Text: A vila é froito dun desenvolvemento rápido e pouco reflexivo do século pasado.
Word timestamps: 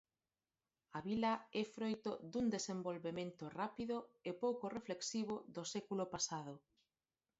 A 0.97 0.99
vila 1.07 1.33
é 1.61 1.63
froito 1.75 2.11
dun 2.31 2.45
desenvolvemento 2.55 3.43
rápido 3.59 3.97
e 4.29 4.31
pouco 4.43 4.65
reflexivo 4.77 5.35
do 5.55 5.63
século 5.73 6.05
pasado. 6.13 6.55